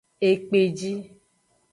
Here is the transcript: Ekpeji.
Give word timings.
Ekpeji. 0.29 0.91